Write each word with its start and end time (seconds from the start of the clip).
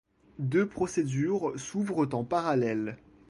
Deux 0.39 0.67
procédures 0.67 1.51
s'ouvrent 1.57 2.11
en 2.15 2.23
parallèle. 2.23 2.97